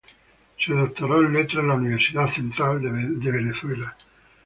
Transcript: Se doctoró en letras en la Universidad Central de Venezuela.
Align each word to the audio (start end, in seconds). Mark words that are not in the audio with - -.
Se 0.57 0.73
doctoró 0.73 1.21
en 1.23 1.31
letras 1.33 1.61
en 1.61 1.67
la 1.67 1.75
Universidad 1.75 2.27
Central 2.27 2.81
de 3.21 3.31
Venezuela. 3.31 3.95